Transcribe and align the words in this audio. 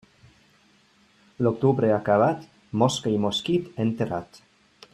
L'octubre 1.47 1.91
acabat, 1.97 2.47
mosca 2.85 3.13
i 3.19 3.21
mosquit 3.27 3.69
enterrat. 3.85 4.41